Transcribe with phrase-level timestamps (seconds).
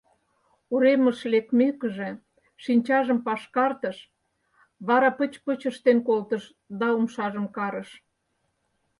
[0.73, 2.09] Уремыш лекмекыже,
[2.63, 3.97] шинчажым пашкартыш,
[4.87, 6.43] вара пыч-пыч ыштен колтыш
[6.79, 7.89] да умшажым карыш.